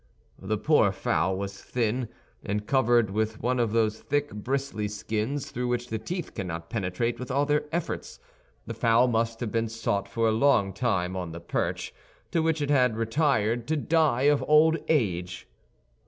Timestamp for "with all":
7.19-7.45